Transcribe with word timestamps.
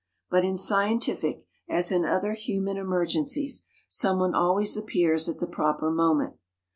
But 0.31 0.43
in 0.43 0.57
scientific, 0.57 1.43
as 1.69 1.91
in 1.91 2.05
other 2.05 2.33
human 2.33 2.75
emergencies, 2.75 3.67
someone 3.87 4.33
always 4.33 4.75
appears 4.75 5.29
at 5.29 5.37
the 5.37 5.45
proper 5.45 5.91
moment. 5.91 6.37